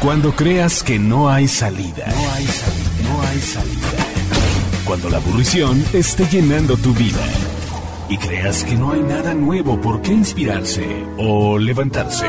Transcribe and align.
Cuando 0.00 0.32
creas 0.36 0.82
que 0.82 0.98
no 0.98 1.28
hay 1.30 1.48
salida. 1.48 2.06
No 2.06 3.22
hay 3.22 3.40
salida. 3.40 3.88
Cuando 4.84 5.08
la 5.08 5.16
aburrición 5.16 5.82
esté 5.92 6.26
llenando 6.26 6.76
tu 6.76 6.92
vida. 6.92 7.22
Y 8.08 8.18
creas 8.18 8.62
que 8.62 8.76
no 8.76 8.92
hay 8.92 9.00
nada 9.00 9.34
nuevo 9.34 9.80
por 9.80 10.02
qué 10.02 10.12
inspirarse 10.12 10.86
o 11.16 11.58
levantarse. 11.58 12.26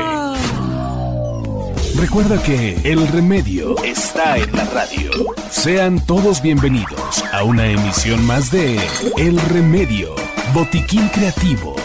Recuerda 1.96 2.42
que 2.42 2.78
el 2.84 3.06
remedio 3.08 3.76
está 3.84 4.38
en 4.38 4.50
la 4.56 4.64
radio. 4.64 5.10
Sean 5.50 6.00
todos 6.00 6.42
bienvenidos 6.42 7.24
a 7.32 7.44
una 7.44 7.66
emisión 7.66 8.24
más 8.24 8.50
de 8.50 8.78
El 9.16 9.38
Remedio, 9.40 10.14
Botiquín 10.54 11.08
Creativo, 11.08 11.76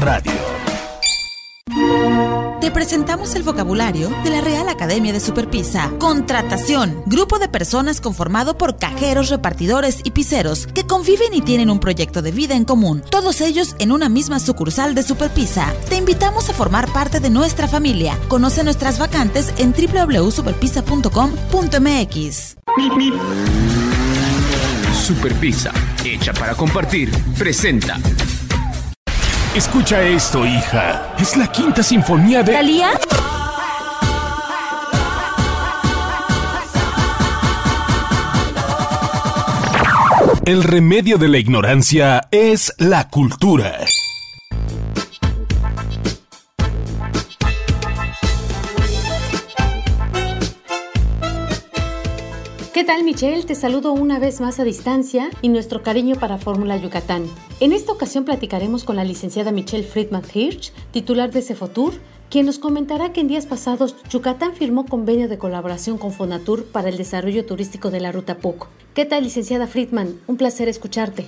Radio. 0.00 0.57
Te 2.68 2.74
presentamos 2.74 3.34
el 3.34 3.44
vocabulario 3.44 4.10
de 4.24 4.28
la 4.28 4.42
Real 4.42 4.68
Academia 4.68 5.10
de 5.10 5.20
Superpisa. 5.20 5.90
Contratación. 5.98 7.02
Grupo 7.06 7.38
de 7.38 7.48
personas 7.48 8.02
conformado 8.02 8.58
por 8.58 8.76
cajeros, 8.76 9.30
repartidores 9.30 10.00
y 10.04 10.10
piseros 10.10 10.66
que 10.66 10.86
conviven 10.86 11.32
y 11.32 11.40
tienen 11.40 11.70
un 11.70 11.80
proyecto 11.80 12.20
de 12.20 12.30
vida 12.30 12.56
en 12.56 12.66
común. 12.66 13.02
Todos 13.10 13.40
ellos 13.40 13.74
en 13.78 13.90
una 13.90 14.10
misma 14.10 14.38
sucursal 14.38 14.94
de 14.94 15.02
Superpisa. 15.02 15.72
Te 15.88 15.96
invitamos 15.96 16.50
a 16.50 16.52
formar 16.52 16.92
parte 16.92 17.20
de 17.20 17.30
nuestra 17.30 17.68
familia. 17.68 18.18
Conoce 18.28 18.62
nuestras 18.62 18.98
vacantes 18.98 19.54
en 19.56 19.72
www.superpisa.com.mx. 19.72 22.56
Superpisa, 24.92 25.72
hecha 26.04 26.34
para 26.34 26.54
compartir, 26.54 27.10
presenta. 27.38 27.98
Escucha 29.54 30.02
esto, 30.02 30.46
hija. 30.46 31.14
Es 31.18 31.36
la 31.36 31.50
quinta 31.50 31.82
sinfonía 31.82 32.42
de... 32.42 32.52
¿Talía? 32.52 32.90
El 40.44 40.62
remedio 40.62 41.18
de 41.18 41.28
la 41.28 41.38
ignorancia 41.38 42.28
es 42.30 42.72
la 42.78 43.08
cultura. 43.08 43.78
Tal 52.88 53.04
Michelle? 53.04 53.44
Te 53.44 53.54
saludo 53.54 53.92
una 53.92 54.18
vez 54.18 54.40
más 54.40 54.58
a 54.60 54.64
distancia 54.64 55.28
y 55.42 55.50
nuestro 55.50 55.82
cariño 55.82 56.16
para 56.18 56.38
Fórmula 56.38 56.78
Yucatán. 56.78 57.26
En 57.60 57.74
esta 57.74 57.92
ocasión 57.92 58.24
platicaremos 58.24 58.84
con 58.84 58.96
la 58.96 59.04
licenciada 59.04 59.52
Michelle 59.52 59.84
Friedman 59.84 60.22
Hirsch, 60.32 60.72
titular 60.90 61.30
de 61.30 61.42
Cefotur, 61.42 61.92
quien 62.30 62.46
nos 62.46 62.58
comentará 62.58 63.12
que 63.12 63.20
en 63.20 63.28
días 63.28 63.44
pasados 63.44 63.94
Yucatán 64.08 64.54
firmó 64.54 64.86
convenio 64.86 65.28
de 65.28 65.36
colaboración 65.36 65.98
con 65.98 66.12
Fonatur 66.12 66.64
para 66.72 66.88
el 66.88 66.96
desarrollo 66.96 67.44
turístico 67.44 67.90
de 67.90 68.00
la 68.00 68.10
Ruta 68.10 68.38
PUC. 68.38 68.66
¿Qué 68.94 69.04
tal 69.04 69.22
licenciada 69.24 69.66
Friedman? 69.66 70.18
Un 70.26 70.38
placer 70.38 70.66
escucharte. 70.66 71.26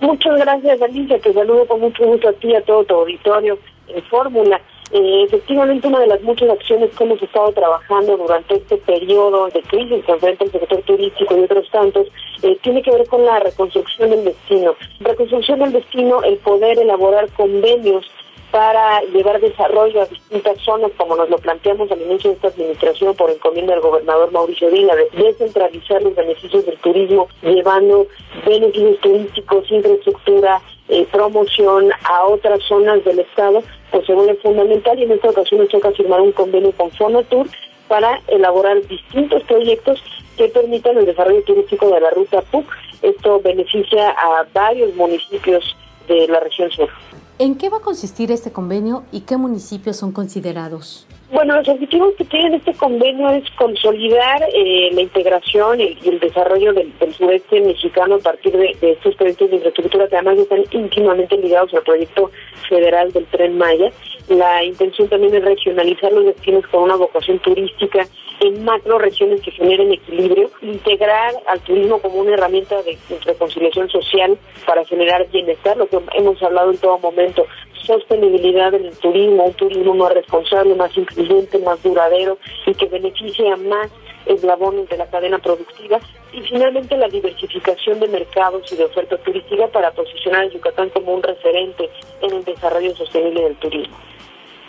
Muchas 0.00 0.38
gracias 0.38 0.80
Alicia, 0.80 1.18
te 1.18 1.32
saludo 1.32 1.66
con 1.66 1.80
mucho 1.80 2.06
gusto 2.06 2.28
a 2.28 2.32
ti 2.34 2.46
y 2.46 2.54
a 2.54 2.64
todo 2.64 2.84
tu 2.84 2.94
auditorio 2.94 3.58
en 3.88 4.04
Fórmula. 4.04 4.60
Eh, 4.94 5.24
efectivamente, 5.24 5.88
una 5.88 6.00
de 6.00 6.06
las 6.06 6.20
muchas 6.20 6.50
acciones 6.50 6.94
que 6.94 7.04
hemos 7.04 7.22
estado 7.22 7.50
trabajando 7.52 8.14
durante 8.18 8.56
este 8.56 8.76
periodo 8.76 9.48
de 9.48 9.62
crisis 9.62 10.04
que 10.04 10.12
enfrenta 10.12 10.44
el 10.44 10.50
sector 10.50 10.82
turístico 10.82 11.34
y 11.34 11.44
otros 11.44 11.70
tantos 11.70 12.08
eh, 12.42 12.58
tiene 12.62 12.82
que 12.82 12.90
ver 12.90 13.06
con 13.08 13.24
la 13.24 13.40
reconstrucción 13.40 14.10
del 14.10 14.24
destino. 14.24 14.74
Reconstrucción 15.00 15.60
del 15.60 15.72
destino, 15.72 16.22
el 16.22 16.36
poder 16.38 16.78
elaborar 16.78 17.30
convenios 17.30 18.04
para 18.50 19.00
llevar 19.14 19.40
desarrollo 19.40 20.02
a 20.02 20.06
distintas 20.06 20.58
zonas, 20.58 20.92
como 20.98 21.16
nos 21.16 21.30
lo 21.30 21.38
planteamos 21.38 21.90
al 21.90 22.02
inicio 22.02 22.30
de 22.30 22.36
esta 22.36 22.48
administración 22.48 23.16
por 23.16 23.30
encomienda 23.30 23.72
del 23.72 23.82
gobernador 23.82 24.30
Mauricio 24.30 24.70
Vila, 24.70 24.94
de 24.94 25.08
descentralizar 25.10 26.02
los 26.02 26.14
beneficios 26.14 26.66
del 26.66 26.76
turismo, 26.80 27.28
llevando 27.40 28.06
beneficios 28.44 29.00
turísticos, 29.00 29.70
infraestructura, 29.70 30.60
eh, 30.92 31.06
promoción 31.10 31.90
a 32.04 32.24
otras 32.24 32.62
zonas 32.64 33.02
del 33.04 33.20
Estado, 33.20 33.62
pues 33.90 34.04
se 34.04 34.12
vuelve 34.12 34.34
fundamental 34.36 34.98
y 34.98 35.04
en 35.04 35.12
esta 35.12 35.30
ocasión 35.30 35.60
nos 35.60 35.70
toca 35.70 35.90
firmar 35.92 36.20
un 36.20 36.32
convenio 36.32 36.70
con 36.72 36.90
Fonatur 36.90 37.46
para 37.88 38.20
elaborar 38.28 38.86
distintos 38.86 39.42
proyectos 39.44 40.02
que 40.36 40.48
permitan 40.48 40.98
el 40.98 41.06
desarrollo 41.06 41.42
turístico 41.44 41.88
de 41.88 42.00
la 42.00 42.10
ruta 42.10 42.42
PUC. 42.42 42.66
Esto 43.00 43.40
beneficia 43.40 44.10
a 44.10 44.46
varios 44.52 44.94
municipios 44.94 45.76
de 46.08 46.28
la 46.28 46.40
región 46.40 46.70
sur. 46.70 46.90
¿En 47.38 47.56
qué 47.56 47.70
va 47.70 47.78
a 47.78 47.80
consistir 47.80 48.30
este 48.30 48.52
convenio 48.52 49.04
y 49.10 49.22
qué 49.22 49.36
municipios 49.36 49.96
son 49.96 50.12
considerados? 50.12 51.06
Bueno, 51.32 51.56
los 51.56 51.66
objetivos 51.66 52.12
que 52.18 52.26
tiene 52.26 52.56
este 52.56 52.74
convenio 52.74 53.30
es 53.30 53.50
consolidar 53.52 54.42
eh, 54.54 54.90
la 54.92 55.00
integración 55.00 55.80
y, 55.80 55.96
el 56.04 56.20
desarrollo 56.20 56.74
del, 56.74 56.92
sureste 57.16 57.62
mexicano 57.62 58.16
a 58.16 58.18
partir 58.18 58.54
de, 58.54 58.76
estos 58.82 59.16
proyectos 59.16 59.48
de 59.48 59.56
infraestructura 59.56 60.08
que 60.08 60.16
además 60.16 60.38
están 60.38 60.62
íntimamente 60.72 61.38
ligados 61.38 61.72
al 61.72 61.82
proyecto 61.84 62.30
federal 62.68 63.10
del 63.12 63.24
Tren 63.26 63.56
Maya. 63.56 63.90
La 64.28 64.62
intención 64.62 65.08
también 65.08 65.34
es 65.34 65.42
regionalizar 65.42 66.12
los 66.12 66.26
destinos 66.26 66.66
con 66.66 66.82
una 66.82 66.96
vocación 66.96 67.38
turística 67.38 68.06
en 68.42 68.64
macro 68.64 68.98
regiones 68.98 69.40
que 69.40 69.52
generen 69.52 69.92
equilibrio, 69.92 70.50
integrar 70.62 71.32
al 71.46 71.60
turismo 71.60 72.00
como 72.00 72.16
una 72.16 72.34
herramienta 72.34 72.82
de 72.82 72.98
reconciliación 73.24 73.88
social 73.88 74.36
para 74.66 74.84
generar 74.84 75.30
bienestar, 75.30 75.76
lo 75.76 75.88
que 75.88 76.00
hemos 76.14 76.42
hablado 76.42 76.72
en 76.72 76.78
todo 76.78 76.98
momento, 76.98 77.46
sostenibilidad 77.86 78.74
en 78.74 78.86
el 78.86 78.98
turismo, 78.98 79.44
un 79.44 79.54
turismo 79.54 79.94
más 79.94 80.12
responsable, 80.12 80.74
más 80.74 80.96
incluyente, 80.96 81.58
más 81.60 81.80
duradero 81.84 82.36
y 82.66 82.74
que 82.74 82.86
beneficie 82.86 83.48
a 83.48 83.56
más 83.56 83.90
eslabones 84.26 84.88
de 84.88 84.96
la 84.96 85.06
cadena 85.06 85.38
productiva 85.38 86.00
y 86.32 86.40
finalmente 86.42 86.96
la 86.96 87.08
diversificación 87.08 88.00
de 88.00 88.08
mercados 88.08 88.72
y 88.72 88.76
de 88.76 88.84
oferta 88.84 89.16
turística 89.18 89.68
para 89.68 89.92
posicionar 89.92 90.42
a 90.42 90.48
Yucatán 90.48 90.90
como 90.90 91.14
un 91.14 91.22
referente 91.22 91.88
en 92.22 92.32
el 92.32 92.44
desarrollo 92.44 92.94
sostenible 92.96 93.42
del 93.42 93.56
turismo. 93.56 93.96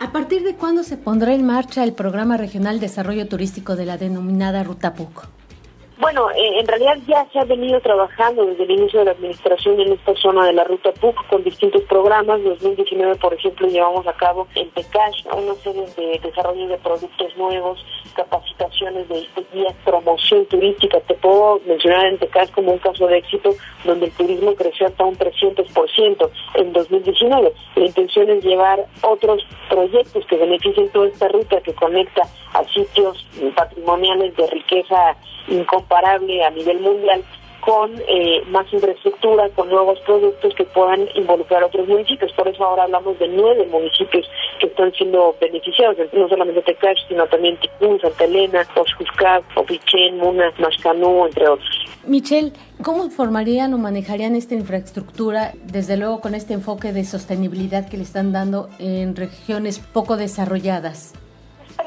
¿A 0.03 0.11
partir 0.11 0.43
de 0.43 0.55
cuándo 0.55 0.83
se 0.83 0.97
pondrá 0.97 1.33
en 1.33 1.45
marcha 1.45 1.81
el 1.81 1.93
Programa 1.93 2.35
Regional 2.35 2.81
Desarrollo 2.81 3.25
Turístico 3.29 3.77
de 3.77 3.85
la 3.85 3.97
denominada 3.97 4.61
Ruta 4.61 4.95
PUC? 4.95 5.29
Bueno, 6.03 6.29
eh, 6.31 6.59
en 6.59 6.67
realidad 6.67 6.97
ya 7.07 7.25
se 7.31 7.39
ha 7.39 7.45
venido 7.45 7.79
trabajando 7.79 8.45
desde 8.45 8.63
el 8.65 8.71
inicio 8.71 8.99
de 8.99 9.05
la 9.05 9.11
administración 9.11 9.79
en 9.79 9.93
esta 9.93 10.13
zona 10.15 10.45
de 10.45 10.51
la 10.51 10.65
ruta 10.65 10.91
PUC 10.91 11.27
con 11.29 11.45
distintos 11.45 11.81
programas. 11.83 12.43
2019, 12.43 13.15
por 13.15 13.33
ejemplo, 13.33 13.69
llevamos 13.69 14.05
a 14.05 14.11
cabo 14.11 14.45
en 14.53 14.69
Tecash 14.71 15.23
una 15.31 15.53
serie 15.53 15.85
de 15.95 16.19
desarrollos 16.19 16.67
de 16.67 16.77
productos 16.79 17.37
nuevos, 17.37 17.85
capacitaciones 18.17 19.07
de, 19.07 19.25
guías, 19.53 19.73
promoción 19.85 20.45
turística. 20.47 20.99
Te 20.99 21.13
puedo 21.13 21.61
mencionar 21.65 22.07
en 22.07 22.17
Tecash 22.17 22.51
como 22.51 22.73
un 22.73 22.79
caso 22.79 23.07
de 23.07 23.19
éxito 23.19 23.51
donde 23.85 24.07
el 24.07 24.11
turismo 24.11 24.55
creció 24.55 24.87
hasta 24.87 25.05
un 25.05 25.15
300% 25.15 26.29
en 26.55 26.73
2019. 26.73 27.53
La 27.77 27.85
intención 27.85 28.29
es 28.29 28.43
llevar 28.43 28.85
otros 29.03 29.41
proyectos 29.69 30.25
que 30.25 30.35
beneficien 30.35 30.89
toda 30.89 31.07
esta 31.07 31.29
ruta 31.29 31.61
que 31.61 31.73
conecta 31.73 32.23
a 32.53 32.63
sitios 32.65 33.25
patrimoniales 33.55 34.35
de 34.35 34.47
riqueza 34.47 35.15
incomparable 35.47 35.92
a 35.95 36.49
nivel 36.51 36.79
mundial 36.79 37.23
con 37.65 37.91
eh, 38.07 38.43
más 38.47 38.71
infraestructura, 38.73 39.47
con 39.55 39.69
nuevos 39.69 39.97
productos 40.01 40.53
que 40.55 40.65
puedan 40.65 41.07
involucrar 41.15 41.63
a 41.63 41.67
otros 41.67 41.87
municipios. 41.87 42.31
Por 42.33 42.47
eso 42.47 42.63
ahora 42.63 42.83
hablamos 42.83 43.17
de 43.19 43.27
nueve 43.29 43.65
municipios 43.71 44.29
que 44.59 44.67
están 44.67 44.91
siendo 44.93 45.35
beneficiados, 45.39 45.95
no 46.11 46.27
solamente 46.27 46.61
Tecash, 46.61 47.07
sino 47.07 47.25
también 47.27 47.57
Ticún, 47.57 48.01
Santa 48.01 48.25
Elena, 48.25 48.67
Oxcuscab, 48.75 49.43
Opichén, 49.55 50.17
Muna, 50.17 50.51
Mascanú, 50.59 51.25
entre 51.25 51.47
otros. 51.47 51.69
Michelle, 52.05 52.51
¿cómo 52.83 53.09
formarían 53.09 53.73
o 53.73 53.77
manejarían 53.77 54.35
esta 54.35 54.55
infraestructura, 54.55 55.53
desde 55.63 55.95
luego 55.95 56.19
con 56.19 56.35
este 56.35 56.53
enfoque 56.53 56.91
de 56.91 57.05
sostenibilidad 57.05 57.87
que 57.87 57.95
le 57.95 58.03
están 58.03 58.33
dando 58.33 58.67
en 58.77 59.15
regiones 59.15 59.79
poco 59.79 60.17
desarrolladas? 60.17 61.13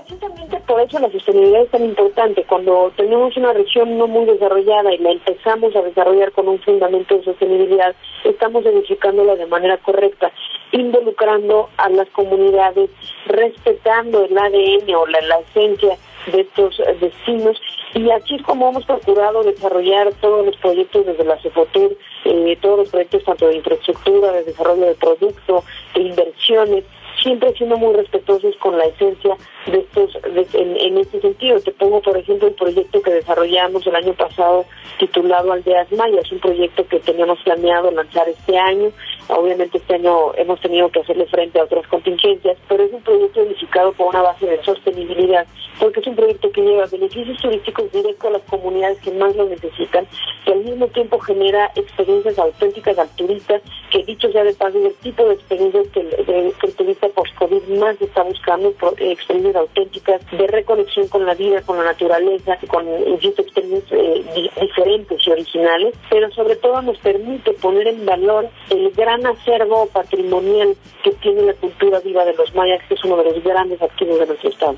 Precisamente 0.06 0.60
por 0.68 0.80
eso 0.80 1.00
la 1.00 1.10
sostenibilidad 1.10 1.62
es 1.62 1.70
tan 1.70 1.84
importante. 1.84 2.44
Cuando 2.44 2.92
tenemos 2.96 3.36
una 3.36 3.52
región 3.52 3.98
no 3.98 4.06
muy 4.06 4.24
desarrollada 4.24 4.94
y 4.94 4.98
la 4.98 5.10
empezamos 5.10 5.74
a 5.74 5.82
desarrollar 5.82 6.30
con 6.30 6.46
un 6.46 6.60
fundamento 6.60 7.16
de 7.16 7.24
sostenibilidad, 7.24 7.92
estamos 8.22 8.64
edificándola 8.64 9.34
de 9.34 9.46
manera 9.46 9.78
correcta, 9.78 10.30
involucrando 10.70 11.70
a 11.76 11.88
las 11.88 12.08
comunidades, 12.10 12.88
respetando 13.26 14.24
el 14.24 14.38
ADN 14.38 14.94
o 14.94 15.06
la, 15.08 15.40
esencia 15.40 15.96
de 16.30 16.40
estos 16.40 16.80
destinos 17.00 17.60
y 17.94 18.08
así 18.10 18.36
es 18.36 18.42
como 18.42 18.68
hemos 18.68 18.84
procurado 18.84 19.42
desarrollar 19.42 20.12
todos 20.20 20.46
los 20.46 20.56
proyectos 20.58 21.06
desde 21.06 21.24
la 21.24 21.36
CEFOTUR, 21.38 21.96
eh, 22.26 22.58
todos 22.60 22.78
los 22.78 22.90
proyectos 22.90 23.24
tanto 23.24 23.48
de 23.48 23.56
infraestructura, 23.56 24.32
de 24.32 24.44
desarrollo 24.44 24.86
de 24.86 24.94
producto, 24.94 25.64
de 25.94 26.02
inversiones, 26.02 26.84
siempre 27.20 27.52
siendo 27.54 27.76
muy 27.76 27.94
respetuosos 27.94 28.56
con 28.56 28.76
la 28.78 28.84
esencia 28.84 29.36
de 29.66 29.78
estos 29.78 30.10
en, 30.54 30.98
este 30.98 31.20
sentido. 31.20 31.60
Te 31.60 31.72
pongo, 31.72 32.00
por 32.00 32.16
ejemplo, 32.16 32.48
el 32.48 32.54
proyecto 32.54 33.02
que 33.02 33.10
desarrollamos 33.10 33.86
el 33.86 33.96
año 33.96 34.14
pasado 34.14 34.64
titulado 34.98 35.52
Aldeas 35.52 35.90
Mayas, 35.92 36.30
un 36.32 36.40
proyecto 36.40 36.86
que 36.88 37.00
teníamos 37.00 37.38
planeado 37.42 37.90
lanzar 37.90 38.28
este 38.28 38.56
año. 38.56 38.90
Obviamente 39.28 39.78
este 39.78 39.94
año 39.94 40.34
hemos 40.34 40.60
tenido 40.60 40.88
que 40.90 41.00
hacerle 41.00 41.26
frente 41.26 41.58
a 41.58 41.64
otras 41.64 41.86
contingencias, 41.88 42.56
pero 42.68 42.84
es 42.84 42.92
un 42.92 43.02
proyecto 43.02 43.40
edificado 43.42 43.92
por 43.92 44.08
una 44.08 44.22
base 44.22 44.46
de 44.46 44.62
sostenibilidad, 44.62 45.46
porque 45.80 46.00
es 46.00 46.06
un 46.06 46.14
proyecto 46.14 46.50
que 46.52 46.62
lleva 46.62 46.86
beneficios 46.86 47.36
turísticos 47.42 47.90
directos 47.90 48.24
a 48.24 48.30
las 48.30 48.42
comunidades 48.42 49.00
que 49.00 49.10
más 49.10 49.34
lo 49.34 49.46
necesitan, 49.46 50.06
que 50.44 50.52
al 50.52 50.60
mismo 50.60 50.86
tiempo 50.88 51.18
genera 51.18 51.72
experiencias 51.74 52.38
auténticas 52.38 52.98
al 52.98 53.08
turista, 53.16 53.60
que 53.90 54.04
dicho 54.04 54.30
sea 54.30 54.44
de 54.44 54.54
paso, 54.54 54.78
es 54.78 54.84
el 54.84 54.94
tipo 54.94 55.24
de 55.24 55.34
experiencias 55.34 55.88
que, 55.88 56.00
el 56.00 56.74
turista 56.74 57.08
post-COVID 57.08 57.62
más 57.80 58.00
está 58.00 58.22
buscando, 58.22 58.70
por, 58.72 58.94
eh, 59.02 59.10
auténticas 59.56 60.20
de 60.30 60.46
reconexión 60.46 61.08
con 61.08 61.26
la 61.26 61.34
vida, 61.34 61.62
con 61.62 61.78
la 61.78 61.84
naturaleza, 61.84 62.58
con 62.68 62.86
experiencias 63.22 64.00
eh, 64.00 64.50
diferentes 64.60 65.26
y 65.26 65.30
originales, 65.30 65.94
pero 66.10 66.30
sobre 66.32 66.56
todo 66.56 66.82
nos 66.82 66.98
permite 66.98 67.52
poner 67.54 67.88
en 67.88 68.04
valor 68.04 68.48
el 68.70 68.90
gran 68.92 69.26
acervo 69.26 69.86
patrimonial 69.86 70.76
que 71.02 71.12
tiene 71.12 71.42
la 71.42 71.54
cultura 71.54 72.00
viva 72.00 72.24
de 72.24 72.34
los 72.34 72.54
mayas, 72.54 72.80
que 72.88 72.94
es 72.94 73.04
uno 73.04 73.16
de 73.16 73.24
los 73.24 73.42
grandes 73.42 73.80
activos 73.82 74.18
de 74.18 74.26
nuestro 74.26 74.50
estado. 74.50 74.76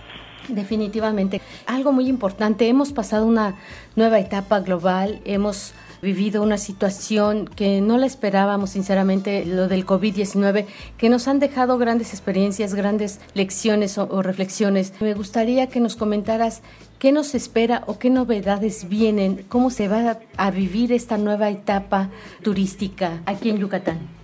Definitivamente. 0.48 1.42
Algo 1.66 1.92
muy 1.92 2.08
importante, 2.08 2.68
hemos 2.68 2.92
pasado 2.92 3.26
una 3.26 3.56
nueva 3.96 4.18
etapa 4.18 4.60
global, 4.60 5.20
hemos 5.24 5.74
vivido 6.02 6.42
una 6.42 6.58
situación 6.58 7.46
que 7.46 7.80
no 7.80 7.98
la 7.98 8.06
esperábamos, 8.06 8.70
sinceramente, 8.70 9.44
lo 9.44 9.68
del 9.68 9.86
COVID-19, 9.86 10.66
que 10.96 11.08
nos 11.08 11.28
han 11.28 11.38
dejado 11.38 11.78
grandes 11.78 12.12
experiencias, 12.12 12.74
grandes 12.74 13.20
lecciones 13.34 13.98
o, 13.98 14.22
reflexiones. 14.22 14.92
Me 15.00 15.14
gustaría 15.14 15.68
que 15.68 15.80
nos 15.80 15.96
comentaras 15.96 16.62
qué 16.98 17.12
nos 17.12 17.34
espera 17.34 17.84
o 17.86 17.98
qué 17.98 18.10
novedades 18.10 18.88
vienen, 18.88 19.44
cómo 19.48 19.70
se 19.70 19.88
va 19.88 20.18
a 20.36 20.50
vivir 20.50 20.92
esta 20.92 21.18
nueva 21.18 21.50
etapa 21.50 22.10
turística 22.42 23.22
aquí 23.26 23.50
en 23.50 23.58
Yucatán. 23.58 24.17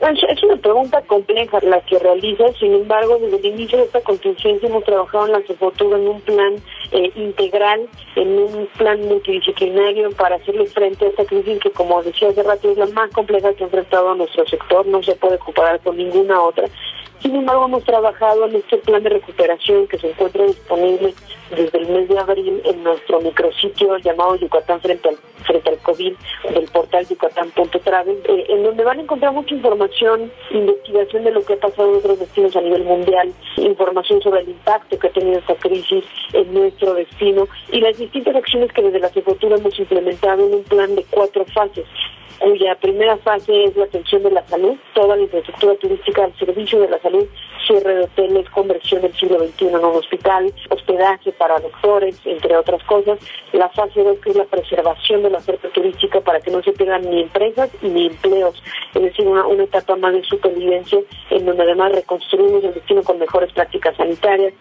Es 0.00 0.42
una 0.42 0.56
pregunta 0.56 1.02
compleja 1.02 1.58
la 1.60 1.78
que 1.82 1.98
realiza, 1.98 2.50
sin 2.58 2.72
embargo, 2.72 3.18
desde 3.18 3.36
el 3.36 3.54
inicio 3.54 3.76
de 3.76 3.84
esta 3.84 4.00
contingencia 4.00 4.66
hemos 4.66 4.82
trabajado 4.84 5.26
en 5.26 5.32
la 5.32 5.42
Cefotura 5.42 5.98
en 5.98 6.08
un 6.08 6.20
plan 6.22 6.54
eh, 6.92 7.12
integral, 7.16 7.86
en 8.16 8.38
un 8.38 8.66
plan 8.78 8.98
multidisciplinario 9.06 10.10
para 10.12 10.36
hacerle 10.36 10.64
frente 10.66 11.04
a 11.04 11.08
esta 11.08 11.26
crisis 11.26 11.60
que, 11.60 11.70
como 11.72 12.02
decía 12.02 12.30
hace 12.30 12.42
rato, 12.42 12.70
es 12.70 12.78
la 12.78 12.86
más 12.86 13.10
compleja 13.10 13.52
que 13.52 13.64
ha 13.64 13.66
enfrentado 13.66 14.14
nuestro 14.14 14.46
sector, 14.46 14.86
no 14.86 15.02
se 15.02 15.14
puede 15.16 15.38
comparar 15.38 15.78
con 15.80 15.98
ninguna 15.98 16.44
otra. 16.44 16.64
Sin 17.22 17.36
embargo, 17.36 17.66
hemos 17.66 17.84
trabajado 17.84 18.46
en 18.46 18.56
este 18.56 18.78
plan 18.78 19.02
de 19.02 19.10
recuperación 19.10 19.86
que 19.88 19.98
se 19.98 20.10
encuentra 20.10 20.44
disponible 20.46 21.14
desde 21.50 21.78
el 21.78 21.88
mes 21.88 22.08
de 22.08 22.18
abril 22.18 22.62
en 22.64 22.82
nuestro 22.82 23.20
micrositio 23.20 23.98
llamado 23.98 24.36
Yucatán 24.36 24.80
frente 24.80 25.10
al, 25.10 25.16
frente 25.44 25.68
al 25.68 25.78
COVID 25.78 26.14
del 26.54 26.64
portal 26.68 27.06
yucatán.travel, 27.06 28.22
eh, 28.24 28.46
en 28.48 28.62
donde 28.62 28.84
van 28.84 29.00
a 29.00 29.02
encontrar 29.02 29.32
mucha 29.32 29.54
información, 29.54 30.32
investigación 30.50 31.24
de 31.24 31.32
lo 31.32 31.44
que 31.44 31.54
ha 31.54 31.60
pasado 31.60 31.90
en 31.90 31.96
otros 31.96 32.20
destinos 32.20 32.56
a 32.56 32.62
nivel 32.62 32.84
mundial, 32.84 33.32
información 33.58 34.22
sobre 34.22 34.40
el 34.40 34.48
impacto 34.48 34.98
que 34.98 35.08
ha 35.08 35.12
tenido 35.12 35.40
esta 35.40 35.56
crisis 35.56 36.04
en 36.32 36.54
nuestro 36.54 36.94
destino 36.94 37.48
y 37.70 37.80
las 37.80 37.98
distintas 37.98 38.34
acciones 38.34 38.72
que 38.72 38.82
desde 38.82 39.00
la 39.00 39.08
Secretaría 39.10 39.56
hemos 39.56 39.78
implementado 39.78 40.46
en 40.46 40.54
un 40.54 40.64
plan 40.64 40.94
de 40.94 41.04
cuatro 41.10 41.44
fases 41.46 41.84
cuya 42.40 42.74
primera 42.76 43.16
fase 43.18 43.64
es 43.64 43.76
la 43.76 43.84
atención 43.84 44.22
de 44.22 44.30
la 44.30 44.46
salud, 44.46 44.76
toda 44.94 45.14
la 45.16 45.22
infraestructura 45.22 45.74
turística 45.76 46.24
al 46.24 46.36
servicio 46.38 46.80
de 46.80 46.88
la 46.88 46.98
salud, 47.00 47.26
cierre 47.66 47.94
de 47.94 48.04
hoteles, 48.04 48.48
conversión 48.50 49.02
del 49.02 49.14
siglo 49.14 49.38
XXI 49.38 49.68
en 49.68 49.76
un 49.76 49.96
hospital, 49.96 50.52
hospedaje 50.70 51.32
para 51.32 51.60
doctores, 51.60 52.18
entre 52.24 52.56
otras 52.56 52.82
cosas. 52.84 53.18
La 53.52 53.68
fase 53.68 54.02
2 54.02 54.18
que 54.20 54.30
es 54.30 54.36
la 54.36 54.44
preservación 54.44 55.22
de 55.22 55.30
la 55.30 55.38
oferta 55.38 55.68
turística 55.68 56.20
para 56.20 56.40
que 56.40 56.50
no 56.50 56.62
se 56.62 56.72
pierdan 56.72 57.02
ni 57.08 57.22
empresas 57.22 57.70
ni 57.82 58.06
empleos, 58.06 58.62
es 58.94 59.02
decir, 59.02 59.28
una, 59.28 59.46
una 59.46 59.64
etapa 59.64 59.96
más 59.96 60.12
de 60.14 60.24
supervivencia 60.24 61.00
en 61.30 61.44
donde 61.44 61.62
además 61.62 61.92
reconstruimos 61.92 62.64
el 62.64 62.74
destino 62.74 63.02
con 63.02 63.18
mejores 63.18 63.52
prácticas 63.52 63.96
sanitarias, 63.96 64.54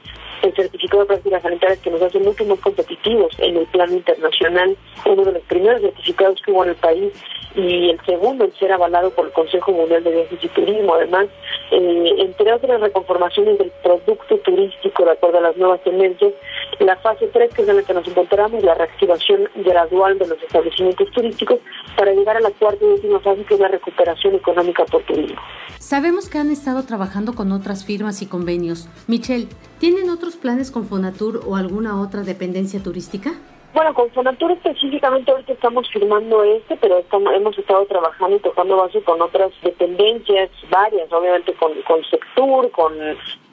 el 0.43 0.55
certificado 0.55 1.01
de 1.01 1.07
prácticas 1.07 1.41
sanitarias 1.41 1.79
que 1.79 1.91
nos 1.91 2.01
hace 2.01 2.19
mucho 2.19 2.45
más 2.45 2.59
competitivos 2.59 3.33
en 3.39 3.57
el 3.57 3.65
plano 3.67 3.93
internacional, 3.93 4.75
uno 5.05 5.25
de 5.25 5.33
los 5.33 5.43
primeros 5.43 5.81
certificados 5.81 6.41
que 6.41 6.51
hubo 6.51 6.63
en 6.63 6.69
el 6.69 6.75
país 6.75 7.13
y 7.55 7.89
el 7.89 7.99
segundo 8.05 8.45
en 8.45 8.53
ser 8.55 8.71
avalado 8.71 9.09
por 9.11 9.25
el 9.25 9.31
Consejo 9.31 9.71
Mundial 9.71 10.03
de 10.03 10.11
Viajes 10.11 10.39
y 10.43 10.47
Turismo. 10.49 10.93
Además, 10.93 11.27
eh, 11.71 12.15
entre 12.19 12.53
otras 12.53 12.79
reconformaciones 12.79 13.57
del 13.57 13.71
producto 13.83 14.37
turístico 14.37 15.05
de 15.05 15.11
acuerdo 15.11 15.39
a 15.39 15.41
las 15.41 15.57
nuevas 15.57 15.81
tendencias, 15.83 16.33
la 16.79 16.95
fase 16.97 17.27
3, 17.27 17.53
que 17.53 17.61
es 17.61 17.67
en 17.67 17.77
la 17.77 17.83
que 17.83 17.93
nos 17.93 18.07
encontramos, 18.07 18.63
la 18.63 18.73
reactivación 18.75 19.49
gradual 19.55 20.17
de 20.17 20.27
los 20.27 20.41
establecimientos 20.41 21.09
turísticos 21.11 21.59
para 21.97 22.13
llegar 22.13 22.37
a 22.37 22.41
la 22.41 22.51
cuarta 22.51 22.83
y 22.83 22.87
última 22.87 23.19
fase, 23.19 23.43
que 23.43 23.53
es 23.55 23.59
la 23.59 23.67
recuperación 23.67 24.35
económica 24.35 24.85
por 24.85 25.03
turismo. 25.03 25.39
Sabemos 25.77 26.29
que 26.29 26.37
han 26.37 26.51
estado 26.51 26.83
trabajando 26.83 27.33
con 27.35 27.51
otras 27.51 27.85
firmas 27.85 28.21
y 28.21 28.27
convenios. 28.27 28.87
Michelle, 29.07 29.47
¿tienen 29.79 30.09
otros 30.09 30.35
planes 30.35 30.71
con 30.71 30.85
Fonatur 30.85 31.41
o 31.45 31.55
alguna 31.55 32.01
otra 32.01 32.23
dependencia 32.23 32.81
turística? 32.81 33.33
Bueno, 33.71 33.93
con 33.93 34.09
Fonatur 34.09 34.51
específicamente 34.51 35.29
ahorita 35.29 35.53
estamos 35.53 35.87
firmando 35.91 36.43
este, 36.43 36.75
pero 36.77 36.97
estamos, 36.97 37.31
hemos 37.35 37.55
estado 37.55 37.85
trabajando 37.85 38.37
y 38.37 38.39
tocando 38.39 38.77
base 38.77 38.99
con 39.03 39.21
otras 39.21 39.51
dependencias, 39.61 40.49
varias, 40.71 41.11
obviamente 41.13 41.53
con, 41.53 41.79
con 41.83 42.03
Sectur, 42.05 42.71
con, 42.71 42.93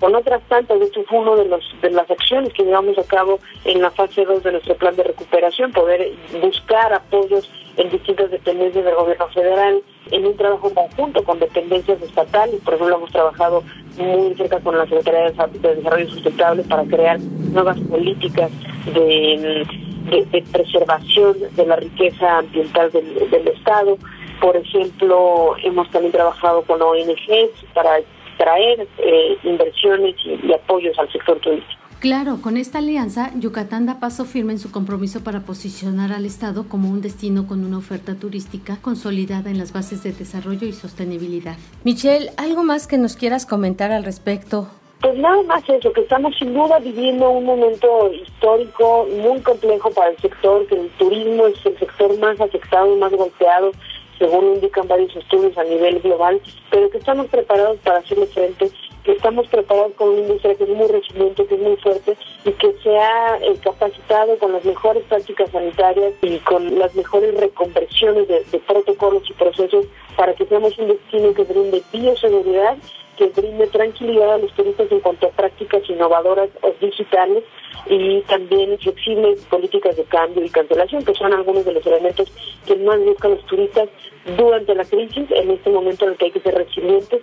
con 0.00 0.14
otras 0.14 0.42
tantas. 0.48 0.80
Hecho, 0.80 1.04
fue 1.04 1.18
una 1.18 1.34
de, 1.34 1.44
los, 1.44 1.62
de 1.82 1.90
las 1.90 2.10
acciones 2.10 2.50
que 2.54 2.64
llevamos 2.64 2.96
a 2.96 3.06
cabo 3.06 3.38
en 3.66 3.82
la 3.82 3.90
fase 3.90 4.24
2 4.24 4.42
de 4.42 4.52
nuestro 4.52 4.74
plan 4.76 4.96
de 4.96 5.04
recuperación, 5.04 5.72
poder 5.72 6.10
buscar 6.40 6.94
apoyos 6.94 7.50
en 7.76 7.90
distintas 7.90 8.30
dependencias 8.30 8.86
del 8.86 8.94
gobierno 8.94 9.28
federal, 9.28 9.82
en 10.10 10.26
un 10.26 10.34
trabajo 10.34 10.72
conjunto 10.72 11.22
con 11.24 11.38
dependencias 11.38 12.00
estatales. 12.00 12.58
Por 12.64 12.72
ejemplo, 12.72 12.96
hemos 12.96 13.12
trabajado 13.12 13.62
muy 13.98 14.34
cerca 14.34 14.60
con 14.60 14.78
la 14.78 14.86
Secretaría 14.86 15.30
de 15.30 15.74
Desarrollo 15.76 16.08
Sustentable 16.08 16.62
para 16.62 16.84
crear 16.84 17.20
nuevas 17.20 17.78
políticas 17.80 18.50
de 18.94 19.66
de, 20.10 20.44
preservación 20.52 21.36
de 21.54 21.66
la 21.66 21.76
riqueza 21.76 22.38
ambiental 22.38 22.90
del, 22.92 23.48
Estado. 23.48 23.98
Por 24.40 24.56
ejemplo, 24.56 25.56
hemos 25.62 25.90
también 25.90 26.12
trabajado 26.12 26.62
con 26.62 26.80
ONGs 26.82 27.64
para 27.74 27.98
traer 28.38 28.86
eh, 28.98 29.38
inversiones 29.44 30.14
y, 30.24 30.52
apoyos 30.52 30.98
al 30.98 31.10
sector 31.10 31.38
turístico. 31.40 31.80
Claro, 31.98 32.40
con 32.42 32.58
esta 32.58 32.78
alianza, 32.78 33.32
Yucatán 33.36 33.86
da 33.86 33.98
paso 34.00 34.26
firme 34.26 34.52
en 34.52 34.58
su 34.58 34.70
compromiso 34.70 35.24
para 35.24 35.40
posicionar 35.40 36.12
al 36.12 36.26
Estado 36.26 36.68
como 36.68 36.90
un 36.90 37.00
destino 37.00 37.46
con 37.46 37.64
una 37.64 37.78
oferta 37.78 38.14
turística 38.14 38.76
consolidada 38.82 39.50
en 39.50 39.56
las 39.56 39.72
bases 39.72 40.02
de 40.02 40.12
desarrollo 40.12 40.66
y 40.66 40.72
sostenibilidad. 40.72 41.56
Michelle, 41.84 42.30
¿algo 42.36 42.64
más 42.64 42.86
que 42.86 42.98
nos 42.98 43.16
quieras 43.16 43.46
comentar 43.46 43.92
al 43.92 44.04
respecto? 44.04 44.68
Pues 45.00 45.18
nada 45.18 45.42
más 45.42 45.62
eso, 45.68 45.92
que 45.92 46.00
estamos 46.00 46.34
sin 46.38 46.54
duda 46.54 46.78
viviendo 46.78 47.30
un 47.30 47.44
momento 47.44 48.10
histórico 48.12 49.06
muy 49.10 49.40
complejo 49.40 49.90
para 49.90 50.10
el 50.10 50.18
sector, 50.18 50.66
que 50.66 50.74
el 50.74 50.88
turismo 50.98 51.46
es 51.46 51.66
el 51.66 51.78
sector 51.78 52.18
más 52.18 52.40
afectado 52.40 52.96
más 52.96 53.12
golpeado, 53.12 53.72
según 54.18 54.54
indican 54.54 54.88
varios 54.88 55.14
estudios 55.14 55.56
a 55.58 55.64
nivel 55.64 56.00
global, 56.00 56.40
pero 56.70 56.88
que 56.90 56.98
estamos 56.98 57.26
preparados 57.26 57.78
para 57.84 57.98
hacerle 57.98 58.26
frente, 58.26 58.70
que 59.06 59.12
estamos 59.12 59.46
preparados 59.46 59.92
con 59.94 60.08
una 60.08 60.18
industria 60.18 60.56
que 60.56 60.64
es 60.64 60.68
muy 60.68 60.88
resiliente, 60.88 61.46
que 61.46 61.54
es 61.54 61.60
muy 61.60 61.76
fuerte 61.76 62.16
y 62.44 62.50
que 62.50 62.72
se 62.82 62.98
ha 62.98 63.38
eh, 63.40 63.56
capacitado 63.62 64.36
con 64.38 64.52
las 64.52 64.64
mejores 64.64 65.04
prácticas 65.04 65.48
sanitarias 65.50 66.12
y 66.22 66.38
con 66.38 66.76
las 66.76 66.92
mejores 66.96 67.32
reconversiones 67.38 68.26
de, 68.26 68.42
de 68.50 68.58
protocolos 68.58 69.22
y 69.30 69.32
procesos 69.34 69.86
para 70.16 70.34
que 70.34 70.44
seamos 70.46 70.76
un 70.78 70.88
destino 70.88 71.32
que 71.34 71.44
brinde 71.44 71.82
bioseguridad 71.92 72.76
que 73.16 73.28
brinde 73.28 73.66
tranquilidad 73.68 74.34
a 74.34 74.38
los 74.38 74.52
turistas 74.52 74.90
en 74.92 75.00
cuanto 75.00 75.26
a 75.26 75.30
prácticas 75.30 75.82
innovadoras 75.88 76.50
o 76.62 76.72
digitales 76.80 77.44
y 77.88 78.20
también 78.22 78.78
flexibles 78.78 79.44
políticas 79.46 79.96
de 79.96 80.04
cambio 80.04 80.44
y 80.44 80.50
cancelación, 80.50 81.04
que 81.04 81.14
son 81.14 81.32
algunos 81.32 81.64
de 81.64 81.72
los 81.72 81.86
elementos 81.86 82.30
que 82.66 82.76
más 82.76 83.00
buscan 83.00 83.32
los 83.32 83.46
turistas 83.46 83.88
durante 84.36 84.74
la 84.74 84.84
crisis, 84.84 85.30
en 85.30 85.50
este 85.50 85.70
momento 85.70 86.04
en 86.04 86.12
el 86.12 86.18
que 86.18 86.24
hay 86.26 86.30
que 86.32 86.40
ser 86.40 86.54
resilientes, 86.54 87.22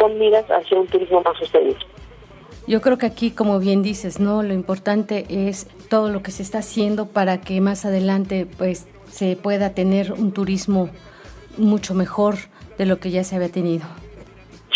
con 0.00 0.18
miras 0.18 0.46
hacia 0.46 0.80
un 0.80 0.86
turismo 0.86 1.20
más 1.20 1.36
sostenible. 1.36 1.84
Yo 2.66 2.80
creo 2.80 2.96
que 2.96 3.06
aquí, 3.06 3.32
como 3.32 3.58
bien 3.58 3.82
dices, 3.82 4.18
no, 4.18 4.42
lo 4.42 4.54
importante 4.54 5.26
es 5.28 5.68
todo 5.90 6.08
lo 6.08 6.22
que 6.22 6.30
se 6.30 6.42
está 6.42 6.58
haciendo 6.58 7.06
para 7.06 7.42
que 7.42 7.60
más 7.60 7.84
adelante, 7.84 8.46
pues, 8.56 8.88
se 9.10 9.36
pueda 9.36 9.74
tener 9.74 10.12
un 10.12 10.32
turismo 10.32 10.88
mucho 11.58 11.94
mejor 11.94 12.36
de 12.78 12.86
lo 12.86 12.98
que 12.98 13.10
ya 13.10 13.24
se 13.24 13.36
había 13.36 13.50
tenido. 13.50 13.84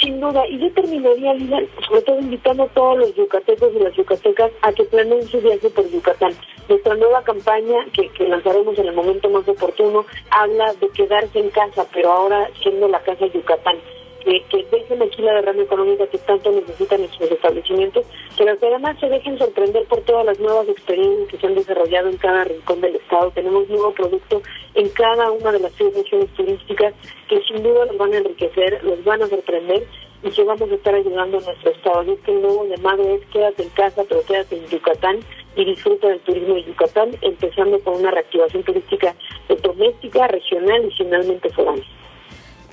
Sin 0.03 0.21
duda, 0.21 0.47
y 0.47 0.59
yo 0.59 0.71
terminaría, 0.75 1.33
Lina, 1.33 1.61
sobre 1.89 2.03
todo 2.03 2.21
invitando 2.21 2.65
a 2.65 2.69
todos 2.69 2.99
los 2.99 3.15
yucatecos 3.15 3.71
y 3.75 3.79
las 3.79 3.95
yucatecas 3.97 4.51
a 4.61 4.73
que 4.73 4.85
planeen 4.85 5.27
su 5.29 5.41
viaje 5.41 5.71
por 5.71 5.89
Yucatán. 5.89 6.33
Nuestra 6.69 6.95
nueva 6.97 7.23
campaña, 7.23 7.87
que, 7.95 8.11
que 8.11 8.29
lanzaremos 8.29 8.79
en 8.79 8.89
el 8.89 8.95
momento 8.95 9.31
más 9.31 9.49
oportuno, 9.49 10.05
habla 10.31 10.75
de 10.81 10.89
quedarse 10.91 11.39
en 11.39 11.49
casa, 11.51 11.87
pero 11.95 12.13
ahora 12.13 12.51
siendo 12.61 12.89
la 12.89 13.01
casa 13.01 13.27
Yucatán 13.27 13.77
que, 14.25 14.43
que 14.49 14.65
dejen 14.71 15.03
aquí 15.03 15.23
la 15.23 15.35
derrama 15.35 15.63
económica 15.63 16.07
que 16.07 16.19
tanto 16.19 16.51
necesitan 16.51 17.01
nuestros 17.01 17.31
establecimientos, 17.31 18.07
pero 18.37 18.59
que 18.59 18.67
además 18.67 18.99
se 18.99 19.09
dejen 19.09 19.39
sorprender 19.39 19.85
por 19.87 20.01
todas 20.03 20.27
las 20.27 20.39
nuevas 20.41 20.69
experiencias 20.69 21.29
que 21.29 21.39
se 21.39 21.47
han 21.47 21.55
desarrollado 21.55 22.09
en 22.09 22.17
cada 22.17 22.45
rincón 22.45 22.81
del 22.81 22.97
Estado. 22.97 23.31
Tenemos 23.33 23.69
nuevo 23.69 23.93
producto 23.93 24.43
en 24.75 24.89
cada 24.91 25.31
una 25.31 25.53
de 25.53 25.61
las 25.61 25.73
seis 25.73 25.95
regiones 25.95 26.31
turísticas 26.35 26.95
que 27.29 27.41
sin 27.43 27.63
duda 27.63 27.87
los 27.87 27.97
van 27.97 28.13
a 28.13 28.19
enriquecer, 28.19 28.83
los 28.85 29.03
van 29.05 29.23
a 29.23 29.27
sorprender 29.27 29.87
y 30.23 30.31
que 30.31 30.43
vamos 30.43 30.71
a 30.71 30.75
estar 30.75 30.95
ayudando 30.95 31.39
a 31.39 31.41
nuestro 31.41 31.71
Estado. 31.71 32.13
Es 32.13 32.21
que 32.21 32.33
el 32.33 32.43
nuevo 32.43 32.67
llamado 32.67 33.03
es 33.15 33.25
quédate 33.27 33.63
en 33.63 33.69
casa, 33.71 34.03
pero 34.09 34.23
quédate 34.25 34.57
en 34.57 34.67
Yucatán 34.69 35.21
y 35.57 35.65
disfruta 35.65 36.09
del 36.09 36.21
turismo 36.21 36.55
de 36.55 36.65
Yucatán, 36.65 37.11
empezando 37.21 37.79
con 37.81 37.97
una 37.97 38.11
reactivación 38.11 38.63
turística 38.63 39.15
doméstica, 39.63 40.27
regional 40.29 40.85
y 40.85 40.91
finalmente 40.97 41.51
foránea. 41.51 41.85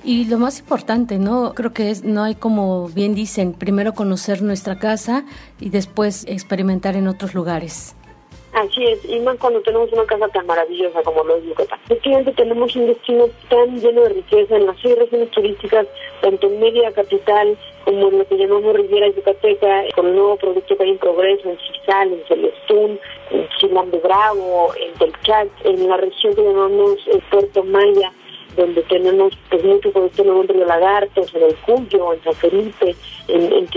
Y 0.04 0.24
lo 0.24 0.38
más 0.38 0.58
importante, 0.58 1.18
¿no? 1.18 1.54
Creo 1.54 1.72
que 1.72 1.90
es, 1.90 2.02
no 2.02 2.24
hay 2.24 2.34
como 2.34 2.88
bien 2.88 3.14
dicen, 3.14 3.52
primero 3.52 3.94
conocer 3.94 4.42
nuestra 4.42 4.78
casa 4.78 5.24
y 5.60 5.70
después 5.70 6.24
experimentar 6.26 6.96
en 6.96 7.06
otros 7.06 7.34
lugares. 7.34 7.94
Así 8.52 8.84
es, 8.84 9.02
y 9.08 9.18
más 9.20 9.38
cuando 9.38 9.62
tenemos 9.62 9.90
una 9.92 10.04
casa 10.04 10.28
tan 10.28 10.46
maravillosa 10.46 11.02
como 11.04 11.24
lo 11.24 11.36
es 11.36 11.44
Yucatán. 11.44 11.78
Efectivamente 11.86 12.32
tenemos 12.32 12.76
un 12.76 12.86
destino 12.86 13.26
tan 13.48 13.80
lleno 13.80 14.02
de 14.02 14.08
riqueza 14.10 14.56
en 14.56 14.66
las 14.66 14.76
seis 14.82 14.98
regiones 14.98 15.30
turísticas, 15.30 15.86
tanto 16.20 16.48
en 16.48 16.60
media 16.60 16.92
capital 16.92 17.56
como 17.86 18.08
en 18.08 18.18
lo 18.18 18.26
que 18.26 18.36
llamamos 18.36 18.74
Riviera 18.74 19.08
Yucateca, 19.08 19.84
con 19.94 20.06
el 20.06 20.16
nuevo 20.16 20.36
producto 20.36 20.76
que 20.76 20.82
hay 20.82 20.90
en 20.90 20.98
progreso 20.98 21.48
en 21.48 21.58
Cisal, 21.58 22.12
en 22.12 22.24
Celestún, 22.28 23.00
en 23.30 23.48
Chilán 23.58 23.90
de 23.90 23.98
Bravo, 24.00 24.74
en 24.76 24.92
Telchac, 24.98 25.48
en 25.64 25.88
la 25.88 25.96
región 25.96 26.34
que 26.34 26.42
llamamos 26.42 26.98
Puerto 27.30 27.64
Maya, 27.64 28.12
donde 28.56 28.82
tenemos 28.82 29.36
pues 29.50 29.64
mucho 29.64 29.90
producto 29.92 30.24
nuevo 30.24 30.42
en 30.42 30.48
Río 30.48 30.66
Lagartos, 30.66 31.34
en 31.34 31.42
el 31.42 31.54
Cuyo, 31.56 32.12
en 32.12 32.22
San 32.22 32.34
Felipe, 32.34 32.94
en, 33.28 33.52
en 33.52 33.68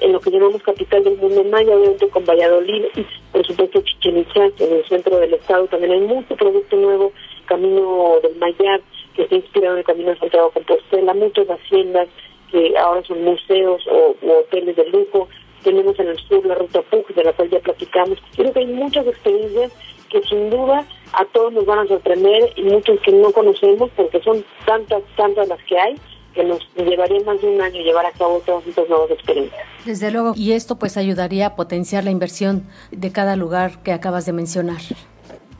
en 0.00 0.12
lo 0.12 0.20
que 0.20 0.30
llamamos 0.30 0.62
capital 0.62 1.04
del 1.04 1.16
mundo 1.18 1.44
maya, 1.44 1.76
obviamente 1.76 2.08
con 2.08 2.24
Valladolid 2.24 2.84
y 2.94 3.06
por 3.32 3.46
supuesto 3.46 3.80
Chichen 3.82 4.18
Itza, 4.18 4.46
en 4.58 4.72
el 4.72 4.84
centro 4.88 5.18
del 5.18 5.34
estado 5.34 5.66
también 5.66 5.92
hay 5.92 6.00
mucho 6.00 6.34
producto 6.36 6.76
nuevo, 6.76 7.12
Camino 7.46 8.14
del 8.22 8.36
Mayar, 8.36 8.80
que 9.14 9.22
está 9.22 9.34
inspirado 9.34 9.74
en 9.74 9.78
el 9.80 9.84
Camino 9.84 10.10
de 10.10 10.18
Santiago 10.18 10.50
Compostela, 10.50 11.14
muchas 11.14 11.46
haciendas 11.48 12.08
que 12.50 12.76
ahora 12.78 13.02
son 13.04 13.22
museos 13.24 13.82
o, 13.90 14.14
hoteles 14.38 14.76
de 14.76 14.88
lujo, 14.88 15.28
tenemos 15.62 15.98
en 15.98 16.08
el 16.08 16.18
sur 16.18 16.44
la 16.46 16.54
Ruta 16.54 16.82
Pug, 16.82 17.06
de 17.14 17.24
la 17.24 17.32
cual 17.32 17.50
ya 17.50 17.58
platicamos. 17.58 18.18
Creo 18.36 18.52
que 18.52 18.60
hay 18.60 18.66
muchas 18.66 19.06
experiencias 19.06 19.72
que 20.10 20.22
sin 20.22 20.50
duda 20.50 20.86
a 21.18 21.24
todos 21.32 21.52
nos 21.52 21.66
van 21.66 21.80
a 21.80 21.86
sorprender 21.86 22.52
y 22.56 22.62
muchos 22.62 23.00
que 23.00 23.12
no 23.12 23.30
conocemos 23.32 23.90
porque 23.96 24.20
son 24.22 24.44
tantas, 24.66 25.02
tantas 25.16 25.48
las 25.48 25.62
que 25.64 25.78
hay 25.78 25.96
que 26.34 26.44
nos 26.44 26.58
llevaría 26.74 27.20
más 27.24 27.40
de 27.40 27.48
un 27.48 27.60
año 27.60 27.80
llevar 27.80 28.06
a 28.06 28.12
cabo 28.12 28.42
todas 28.44 28.66
estas 28.66 28.88
nuevas 28.88 29.10
experiencias. 29.10 29.62
Desde 29.84 30.10
luego, 30.10 30.32
y 30.34 30.52
esto 30.52 30.76
pues 30.76 30.96
ayudaría 30.96 31.46
a 31.46 31.56
potenciar 31.56 32.04
la 32.04 32.10
inversión 32.10 32.66
de 32.90 33.12
cada 33.12 33.36
lugar 33.36 33.82
que 33.82 33.92
acabas 33.92 34.26
de 34.26 34.32
mencionar. 34.32 34.80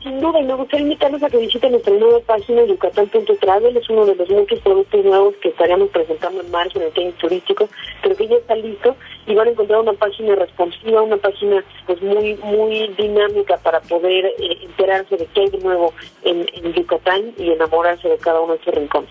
Sin 0.03 0.19
duda, 0.19 0.39
y 0.39 0.43
me 0.43 0.53
gustaría 0.53 0.83
invitarlos 0.83 1.23
a 1.23 1.29
que 1.29 1.37
visiten 1.37 1.71
nuestra 1.71 1.93
nueva 1.93 2.19
página 2.19 2.63
yucatán.travel. 2.63 3.77
Es 3.77 3.89
uno 3.89 4.05
de 4.05 4.15
los 4.15 4.29
muchos 4.29 4.59
productos 4.59 5.03
nuevos 5.03 5.33
que 5.41 5.49
estaríamos 5.49 5.89
presentando 5.89 6.41
en 6.41 6.51
marzo 6.51 6.79
en 6.79 6.87
el 6.87 6.93
tema 6.93 7.11
turístico, 7.19 7.67
pero 8.03 8.15
que 8.15 8.27
ya 8.27 8.35
está 8.35 8.55
listo 8.55 8.94
y 9.27 9.35
van 9.35 9.47
a 9.47 9.51
encontrar 9.51 9.81
una 9.81 9.93
página 9.93 10.35
responsiva, 10.35 11.01
una 11.01 11.17
página 11.17 11.63
pues 11.85 12.01
muy 12.01 12.35
muy 12.43 12.87
dinámica 12.97 13.57
para 13.57 13.81
poder 13.81 14.25
eh, 14.25 14.57
enterarse 14.63 15.17
de 15.17 15.25
qué 15.27 15.41
hay 15.41 15.49
de 15.49 15.59
nuevo 15.59 15.93
en, 16.23 16.45
en 16.53 16.73
Yucatán 16.73 17.33
y 17.37 17.51
enamorarse 17.51 18.07
de 18.07 18.17
cada 18.17 18.41
uno 18.41 18.53
de 18.53 18.63
sus 18.63 18.73
rincones. 18.73 19.09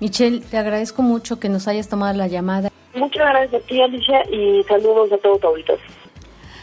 Michelle, 0.00 0.40
te 0.40 0.56
agradezco 0.56 1.02
mucho 1.02 1.38
que 1.38 1.48
nos 1.48 1.68
hayas 1.68 1.88
tomado 1.88 2.16
la 2.16 2.26
llamada. 2.26 2.70
Muchas 2.94 3.22
gracias 3.22 3.62
a 3.62 3.66
ti, 3.66 3.80
Alicia, 3.80 4.22
y 4.30 4.62
saludos 4.64 5.12
a 5.12 5.18
todos 5.18 5.40
tu 5.40 5.46
auditorio. 5.46 5.84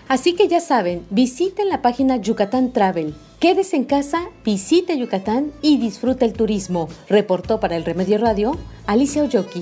Así 0.07 0.35
que 0.35 0.47
ya 0.47 0.59
saben, 0.59 1.05
visiten 1.09 1.69
la 1.69 1.81
página 1.81 2.17
Yucatán 2.17 2.73
Travel. 2.73 3.13
Quédese 3.39 3.75
en 3.75 3.83
casa, 3.85 4.29
visite 4.43 4.97
Yucatán 4.97 5.51
y 5.61 5.77
disfruta 5.77 6.25
el 6.25 6.33
turismo. 6.33 6.89
Reportó 7.09 7.59
para 7.59 7.75
el 7.75 7.85
Remedio 7.85 8.17
Radio 8.17 8.57
Alicia 8.87 9.23
Oyoki. 9.23 9.61